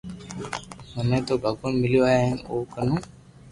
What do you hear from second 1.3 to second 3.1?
ڀگوان مليو ھين ۾ او ڪنو